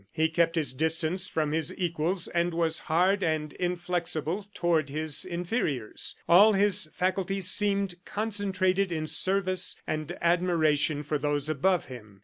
[0.11, 6.15] He kept his distance from his equals, and was hard and inflexible toward his inferiors.
[6.27, 12.19] All his faculties seemed concentrated in service and admiration for those above him.